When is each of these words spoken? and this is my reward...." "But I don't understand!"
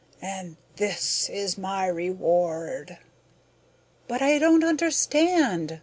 and 0.23 0.57
this 0.77 1.29
is 1.29 1.59
my 1.59 1.85
reward...." 1.85 2.97
"But 4.07 4.23
I 4.23 4.39
don't 4.39 4.63
understand!" 4.63 5.79